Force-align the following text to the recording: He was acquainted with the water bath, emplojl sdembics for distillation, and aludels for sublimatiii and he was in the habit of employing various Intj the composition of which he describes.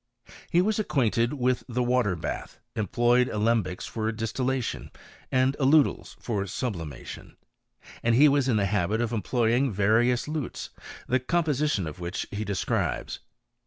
He 0.49 0.63
was 0.63 0.79
acquainted 0.79 1.33
with 1.33 1.63
the 1.69 1.83
water 1.83 2.15
bath, 2.15 2.59
emplojl 2.75 3.27
sdembics 3.27 3.87
for 3.87 4.11
distillation, 4.11 4.89
and 5.31 5.55
aludels 5.59 6.15
for 6.19 6.43
sublimatiii 6.45 7.35
and 8.01 8.15
he 8.15 8.27
was 8.27 8.47
in 8.47 8.57
the 8.57 8.65
habit 8.65 8.99
of 8.99 9.11
employing 9.13 9.71
various 9.71 10.25
Intj 10.25 10.69
the 11.07 11.19
composition 11.19 11.85
of 11.85 11.99
which 11.99 12.25
he 12.31 12.43
describes. 12.43 13.19